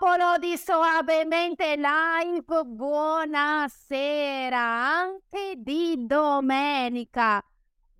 Popolo 0.00 0.38
di 0.38 0.56
Soavemente 0.56 1.76
Live, 1.76 2.64
buonasera, 2.64 4.58
anche 4.58 5.56
di 5.58 6.06
domenica. 6.06 7.44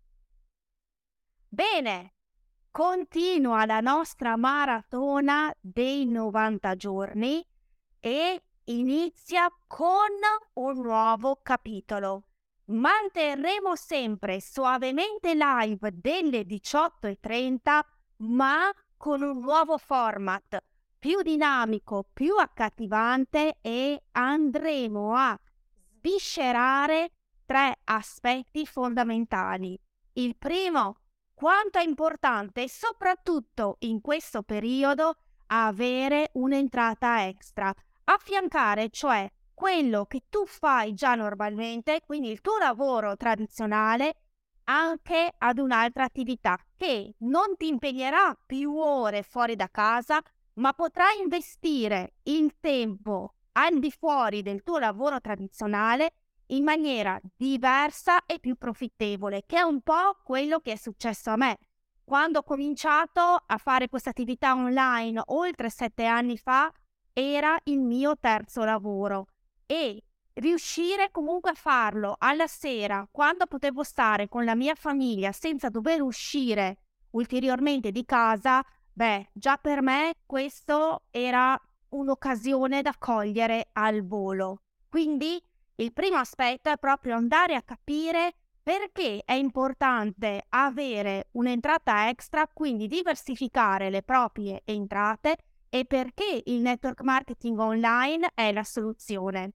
Bene, 1.46 2.14
continua 2.70 3.64
la 3.66 3.80
nostra 3.80 4.36
maratona 4.36 5.52
dei 5.60 6.06
90 6.06 6.76
giorni 6.76 7.44
e 7.98 8.42
inizia 8.64 9.52
con 9.66 10.08
un 10.54 10.80
nuovo 10.80 11.40
capitolo. 11.42 12.24
Manterremo 12.66 13.74
sempre 13.74 14.40
suavemente 14.40 15.34
live 15.34 15.90
delle 15.92 16.42
18.30 16.42 17.80
ma 18.18 18.70
con 18.96 19.22
un 19.22 19.40
nuovo 19.40 19.76
format 19.76 20.62
più 21.00 21.22
dinamico, 21.22 22.06
più 22.12 22.36
accattivante 22.36 23.56
e 23.62 24.02
andremo 24.12 25.16
a 25.16 25.38
sviscerare 25.98 27.10
tre 27.46 27.78
aspetti 27.84 28.66
fondamentali. 28.66 29.80
Il 30.12 30.36
primo 30.36 30.99
quanto 31.40 31.78
è 31.78 31.82
importante, 31.82 32.68
soprattutto 32.68 33.76
in 33.78 34.02
questo 34.02 34.42
periodo, 34.42 35.14
avere 35.46 36.28
un'entrata 36.34 37.26
extra, 37.26 37.72
affiancare 38.04 38.90
cioè 38.90 39.26
quello 39.54 40.04
che 40.04 40.24
tu 40.28 40.44
fai 40.44 40.92
già 40.92 41.14
normalmente, 41.14 42.02
quindi 42.04 42.28
il 42.28 42.42
tuo 42.42 42.58
lavoro 42.58 43.16
tradizionale, 43.16 44.16
anche 44.64 45.32
ad 45.38 45.58
un'altra 45.58 46.04
attività 46.04 46.58
che 46.76 47.14
non 47.20 47.56
ti 47.56 47.68
impegnerà 47.68 48.38
più 48.44 48.76
ore 48.76 49.22
fuori 49.22 49.56
da 49.56 49.70
casa, 49.70 50.20
ma 50.56 50.74
potrai 50.74 51.22
investire 51.22 52.16
il 52.24 52.54
tempo 52.60 53.36
al 53.52 53.78
di 53.78 53.90
fuori 53.90 54.42
del 54.42 54.62
tuo 54.62 54.76
lavoro 54.76 55.22
tradizionale 55.22 56.16
in 56.50 56.64
maniera 56.64 57.18
diversa 57.36 58.24
e 58.26 58.38
più 58.38 58.56
profittevole, 58.56 59.44
che 59.46 59.58
è 59.58 59.62
un 59.62 59.80
po' 59.82 60.18
quello 60.22 60.60
che 60.60 60.72
è 60.72 60.76
successo 60.76 61.30
a 61.30 61.36
me. 61.36 61.58
Quando 62.04 62.40
ho 62.40 62.42
cominciato 62.42 63.20
a 63.20 63.56
fare 63.58 63.88
questa 63.88 64.10
attività 64.10 64.54
online 64.54 65.22
oltre 65.26 65.70
sette 65.70 66.06
anni 66.06 66.36
fa, 66.36 66.72
era 67.12 67.58
il 67.64 67.80
mio 67.80 68.16
terzo 68.18 68.64
lavoro 68.64 69.26
e 69.66 70.02
riuscire 70.34 71.10
comunque 71.10 71.50
a 71.50 71.54
farlo 71.54 72.16
alla 72.18 72.46
sera, 72.46 73.06
quando 73.10 73.46
potevo 73.46 73.82
stare 73.82 74.28
con 74.28 74.44
la 74.44 74.54
mia 74.54 74.74
famiglia 74.74 75.32
senza 75.32 75.68
dover 75.68 76.02
uscire 76.02 76.78
ulteriormente 77.10 77.92
di 77.92 78.04
casa, 78.04 78.64
beh, 78.92 79.30
già 79.32 79.56
per 79.56 79.82
me 79.82 80.14
questo 80.26 81.04
era 81.10 81.60
un'occasione 81.90 82.82
da 82.82 82.94
cogliere 82.98 83.68
al 83.72 84.04
volo. 84.04 84.62
Quindi 84.88 85.40
il 85.80 85.94
primo 85.94 86.16
aspetto 86.16 86.70
è 86.70 86.76
proprio 86.76 87.16
andare 87.16 87.54
a 87.54 87.62
capire 87.62 88.34
perché 88.62 89.22
è 89.24 89.32
importante 89.32 90.44
avere 90.50 91.28
un'entrata 91.32 92.10
extra, 92.10 92.46
quindi 92.46 92.86
diversificare 92.86 93.88
le 93.88 94.02
proprie 94.02 94.60
entrate 94.64 95.38
e 95.70 95.86
perché 95.86 96.42
il 96.44 96.60
network 96.60 97.00
marketing 97.00 97.58
online 97.58 98.30
è 98.34 98.52
la 98.52 98.62
soluzione. 98.62 99.52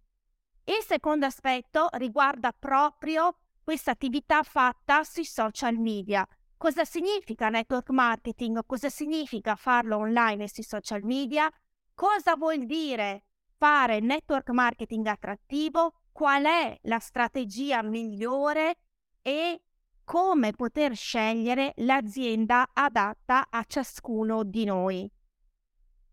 Il 0.63 0.83
secondo 0.83 1.27
aspetto 1.27 1.89
riguarda 1.91 2.51
proprio 2.51 3.37
questa 3.63 3.91
attività 3.91 4.41
fatta 4.41 5.03
sui 5.03 5.25
social 5.25 5.77
media. 5.77 6.27
Cosa 6.57 6.85
significa 6.85 7.49
network 7.49 7.91
marketing? 7.91 8.65
Cosa 8.65 8.89
significa 8.89 9.55
farlo 9.55 9.97
online 9.97 10.45
e 10.45 10.49
sui 10.49 10.63
social 10.63 11.03
media? 11.03 11.51
Cosa 11.93 12.35
vuol 12.35 12.65
dire 12.65 13.25
fare 13.57 13.99
network 13.99 14.49
marketing 14.49 15.05
attrattivo? 15.05 15.93
Qual 16.15 16.45
è 16.45 16.79
la 16.83 16.99
strategia 16.99 17.83
migliore 17.83 18.77
e 19.21 19.63
come 20.05 20.53
poter 20.53 20.95
scegliere 20.95 21.73
l'azienda 21.79 22.69
adatta 22.71 23.47
a 23.49 23.65
ciascuno 23.67 24.45
di 24.45 24.63
noi. 24.63 25.11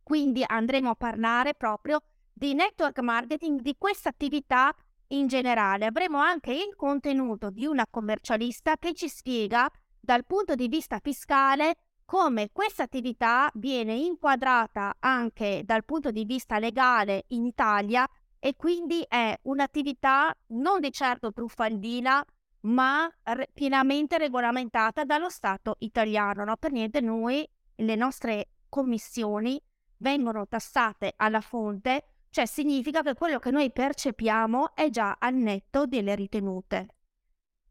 Quindi 0.02 0.42
andremo 0.44 0.90
a 0.90 0.96
parlare 0.96 1.54
proprio 1.54 2.00
di 2.32 2.52
network 2.52 2.98
marketing, 2.98 3.60
di 3.60 3.76
questa 3.78 4.08
attività 4.08 4.74
in 5.08 5.28
generale. 5.28 5.86
Avremo 5.86 6.18
anche 6.18 6.50
il 6.52 6.74
contenuto 6.74 7.50
di 7.50 7.64
una 7.64 7.86
commercialista 7.88 8.78
che 8.78 8.94
ci 8.94 9.08
spiega 9.08 9.70
dal 10.00 10.26
punto 10.26 10.56
di 10.56 10.66
vista 10.66 10.98
fiscale 11.00 11.76
come 12.04 12.50
questa 12.50 12.82
attività 12.82 13.48
viene 13.54 13.94
inquadrata 13.94 14.96
anche 14.98 15.62
dal 15.64 15.84
punto 15.84 16.10
di 16.10 16.24
vista 16.24 16.58
legale 16.58 17.26
in 17.28 17.46
Italia 17.46 18.04
e 18.44 18.56
quindi 18.56 19.04
è 19.06 19.38
un'attività 19.42 20.36
non 20.48 20.80
di 20.80 20.90
certo 20.90 21.32
truffaldina, 21.32 22.24
ma 22.62 23.08
re- 23.22 23.48
pienamente 23.54 24.18
regolamentata 24.18 25.04
dallo 25.04 25.30
Stato 25.30 25.76
italiano. 25.78 26.42
No? 26.42 26.56
Per 26.56 26.72
niente 26.72 27.00
noi, 27.00 27.48
le 27.76 27.94
nostre 27.94 28.48
commissioni 28.68 29.62
vengono 29.98 30.48
tassate 30.48 31.12
alla 31.18 31.40
fonte, 31.40 32.14
cioè 32.30 32.44
significa 32.46 33.02
che 33.02 33.14
quello 33.14 33.38
che 33.38 33.52
noi 33.52 33.70
percepiamo 33.70 34.74
è 34.74 34.90
già 34.90 35.18
al 35.20 35.34
netto 35.34 35.86
delle 35.86 36.16
ritenute. 36.16 36.96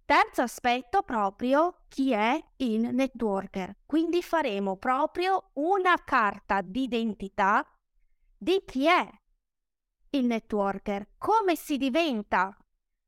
Terzo 0.05 0.41
aspetto 0.41 1.01
proprio 1.01 1.81
chi 1.89 2.13
è 2.13 2.41
il 2.57 2.95
networker. 2.95 3.75
Quindi 3.85 4.21
faremo 4.21 4.77
proprio 4.77 5.49
una 5.55 5.95
carta 6.05 6.61
d'identità 6.61 7.69
di 8.37 8.63
chi 8.65 8.87
è 8.87 9.19
il 10.11 10.25
networker, 10.25 11.09
come 11.17 11.55
si 11.55 11.77
diventa, 11.77 12.55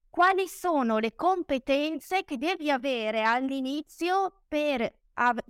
quali 0.09 0.47
sono 0.47 0.99
le 0.99 1.15
competenze 1.15 2.23
che 2.23 2.37
devi 2.37 2.69
avere 2.69 3.23
all'inizio 3.23 4.43
per, 4.47 4.99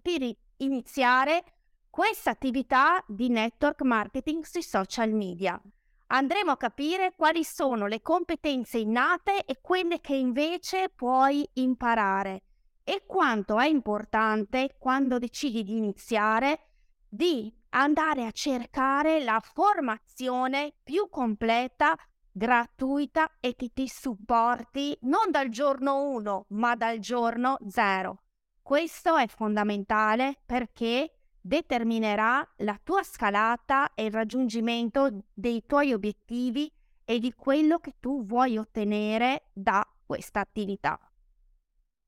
per 0.02 0.36
iniziare 0.58 1.44
questa 1.90 2.32
attività 2.32 3.04
di 3.08 3.30
network 3.30 3.82
marketing 3.82 4.44
sui 4.44 4.64
social 4.64 5.12
media. 5.12 5.62
Andremo 6.08 6.52
a 6.52 6.58
capire 6.58 7.14
quali 7.16 7.44
sono 7.44 7.88
le 7.88 8.02
competenze 8.02 8.78
innate 8.78 9.46
e 9.46 9.60
quelle 9.62 10.00
che 10.00 10.16
invece 10.16 10.90
puoi 10.90 11.48
imparare. 11.54 12.44
E 12.84 13.04
quanto 13.06 13.60
è 13.60 13.68
importante 13.68 14.76
quando 14.78 15.18
decidi 15.18 15.64
di 15.64 15.78
iniziare 15.78 16.68
di 17.08 17.52
andare 17.74 18.26
a 18.26 18.32
cercare 18.32 19.24
la 19.24 19.40
formazione 19.42 20.74
più 20.84 21.10
completa, 21.10 21.96
gratuita 22.32 23.38
e 23.40 23.56
che 23.56 23.72
ti 23.74 23.88
supporti 23.88 24.98
non 25.02 25.30
dal 25.30 25.50
giorno 25.50 26.10
1 26.10 26.46
ma 26.50 26.76
dal 26.76 27.00
giorno 27.00 27.58
0. 27.68 28.22
Questo 28.62 29.18
è 29.18 29.28
fondamentale 29.28 30.40
perché 30.46 31.18
determinerà 31.40 32.48
la 32.58 32.80
tua 32.82 33.04
scalata 33.04 33.94
e 33.94 34.06
il 34.06 34.12
raggiungimento 34.12 35.26
dei 35.34 35.66
tuoi 35.66 35.94
obiettivi 35.94 36.72
e 37.04 37.20
di 37.20 37.34
quello 37.34 37.80
che 37.80 37.96
tu 38.00 38.24
vuoi 38.24 38.58
ottenere 38.58 39.50
da 39.52 39.86
questa 40.06 40.40
attività. 40.40 40.98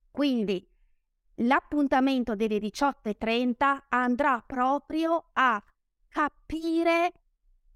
Quindi 0.10 0.66
l'appuntamento 1.38 2.36
delle 2.36 2.58
18.30 2.58 3.78
andrà 3.90 4.44
proprio 4.46 5.30
a 5.34 5.62
capire 6.08 7.14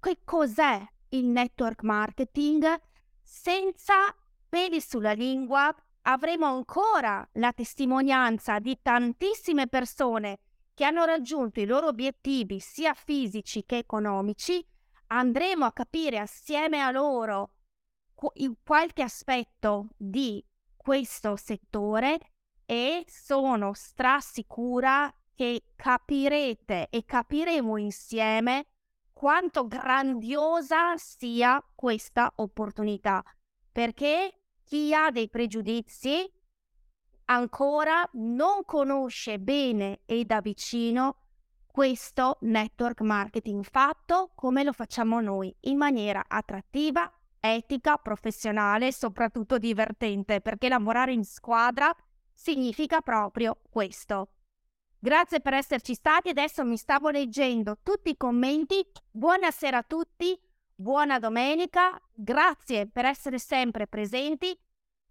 che 0.00 0.20
cos'è 0.24 0.82
il 1.10 1.26
network 1.26 1.82
marketing 1.82 2.80
senza 3.22 4.14
peli 4.48 4.80
sulla 4.80 5.12
lingua. 5.12 5.74
Avremo 6.02 6.46
ancora 6.46 7.28
la 7.34 7.52
testimonianza 7.52 8.58
di 8.58 8.78
tantissime 8.80 9.66
persone 9.68 10.38
che 10.72 10.84
hanno 10.84 11.04
raggiunto 11.04 11.60
i 11.60 11.66
loro 11.66 11.88
obiettivi 11.88 12.58
sia 12.58 12.94
fisici 12.94 13.64
che 13.66 13.78
economici. 13.78 14.64
Andremo 15.08 15.66
a 15.66 15.72
capire 15.72 16.18
assieme 16.18 16.80
a 16.80 16.90
loro 16.90 17.50
qualche 18.14 19.02
aspetto 19.02 19.88
di 19.96 20.42
questo 20.76 21.36
settore 21.36 22.18
e 22.70 23.04
sono 23.08 23.72
strasicura 23.72 25.12
che 25.34 25.72
capirete 25.74 26.86
e 26.88 27.04
capiremo 27.04 27.76
insieme 27.78 28.66
quanto 29.12 29.66
grandiosa 29.66 30.96
sia 30.96 31.60
questa 31.74 32.32
opportunità, 32.36 33.24
perché 33.72 34.42
chi 34.62 34.94
ha 34.94 35.10
dei 35.10 35.28
pregiudizi 35.28 36.32
ancora 37.24 38.08
non 38.12 38.64
conosce 38.64 39.40
bene 39.40 40.02
e 40.06 40.24
da 40.24 40.40
vicino 40.40 41.16
questo 41.66 42.38
network 42.42 43.00
marketing 43.00 43.64
fatto 43.64 44.30
come 44.36 44.62
lo 44.62 44.72
facciamo 44.72 45.20
noi, 45.20 45.52
in 45.62 45.76
maniera 45.76 46.22
attrattiva, 46.28 47.12
etica, 47.40 47.96
professionale 47.96 48.86
e 48.86 48.92
soprattutto 48.92 49.58
divertente, 49.58 50.40
perché 50.40 50.68
lavorare 50.68 51.12
in 51.12 51.24
squadra 51.24 51.92
significa 52.40 53.02
proprio 53.02 53.58
questo. 53.68 54.28
Grazie 54.98 55.40
per 55.40 55.52
esserci 55.54 55.94
stati, 55.94 56.30
adesso 56.30 56.64
mi 56.64 56.78
stavo 56.78 57.10
leggendo 57.10 57.78
tutti 57.82 58.10
i 58.10 58.16
commenti. 58.16 58.82
Buonasera 59.10 59.78
a 59.78 59.82
tutti, 59.82 60.38
buona 60.74 61.18
domenica, 61.18 62.00
grazie 62.14 62.86
per 62.86 63.04
essere 63.04 63.38
sempre 63.38 63.86
presenti. 63.86 64.58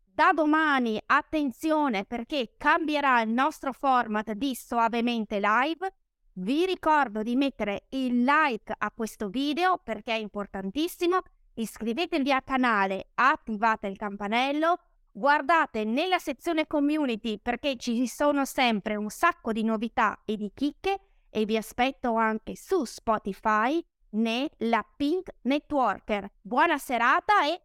Da 0.03 0.31
domani 0.33 0.99
attenzione 1.05 2.03
perché 2.05 2.55
cambierà 2.57 3.21
il 3.21 3.29
nostro 3.29 3.73
format 3.73 4.31
di 4.31 4.55
Soavemente 4.55 5.39
Live. 5.39 5.93
Vi 6.33 6.65
ricordo 6.65 7.21
di 7.21 7.35
mettere 7.35 7.85
il 7.89 8.23
like 8.23 8.73
a 8.75 8.91
questo 8.91 9.29
video 9.29 9.79
perché 9.83 10.13
è 10.13 10.17
importantissimo. 10.17 11.19
Iscrivetevi 11.53 12.31
al 12.31 12.43
canale, 12.43 13.09
attivate 13.13 13.87
il 13.87 13.97
campanello 13.97 14.79
guardate 15.11 15.83
nella 15.83 16.19
sezione 16.19 16.67
community 16.67 17.39
perché 17.39 17.75
ci 17.77 18.07
sono 18.07 18.45
sempre 18.45 18.95
un 18.95 19.09
sacco 19.09 19.51
di 19.51 19.63
novità 19.63 20.21
e 20.25 20.35
di 20.37 20.51
chicche 20.53 20.99
e 21.29 21.45
vi 21.45 21.57
aspetto 21.57 22.15
anche 22.15 22.55
su 22.55 22.85
Spotify 22.85 23.83
nella 24.11 24.85
Pink 24.95 25.29
Networker. 25.41 26.29
Buona 26.41 26.77
serata 26.77 27.45
e 27.45 27.61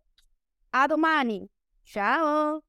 a 0.71 0.87
domani. 0.87 1.49
Ciao! 1.83 2.63